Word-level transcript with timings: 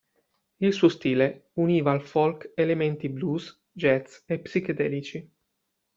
Il 0.61 0.73
suo 0.73 0.89
stile 0.89 1.51
univa 1.63 1.91
al 1.91 2.01
folk 2.01 2.53
elementi 2.55 3.07
blues, 3.07 3.45
jazz 3.71 4.21
e 4.25 4.39
psichedelici. 4.39 5.19